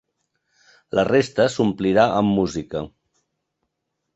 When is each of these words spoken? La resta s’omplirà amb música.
La 0.99 1.03
resta 1.09 1.45
s’omplirà 1.57 2.07
amb 2.23 2.35
música. 2.41 2.85